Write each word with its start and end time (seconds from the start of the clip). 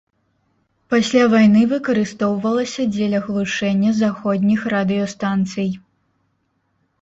Пасля 0.93 1.25
вайны 1.33 1.61
выкарыстоўвалася 1.73 2.85
дзеля 2.95 3.19
глушэння 3.27 3.91
заходніх 4.01 4.65
радыёстанцый. 4.77 5.69